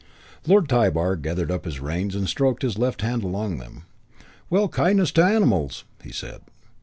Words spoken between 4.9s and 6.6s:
to animals!" he said.